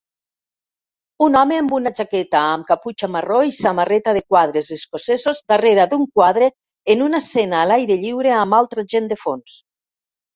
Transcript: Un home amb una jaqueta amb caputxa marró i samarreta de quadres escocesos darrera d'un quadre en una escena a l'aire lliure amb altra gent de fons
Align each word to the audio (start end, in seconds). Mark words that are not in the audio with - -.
Un 1.25 1.35
home 1.39 1.57
amb 1.63 1.73
una 1.79 1.89
jaqueta 1.97 2.39
amb 2.53 2.65
caputxa 2.69 3.09
marró 3.15 3.37
i 3.49 3.51
samarreta 3.57 4.13
de 4.17 4.23
quadres 4.33 4.69
escocesos 4.77 5.41
darrera 5.53 5.85
d'un 5.91 6.07
quadre 6.17 6.47
en 6.95 7.05
una 7.09 7.21
escena 7.25 7.59
a 7.59 7.69
l'aire 7.73 7.99
lliure 8.07 8.33
amb 8.39 8.59
altra 8.63 8.85
gent 8.95 9.11
de 9.13 9.19
fons 9.27 9.55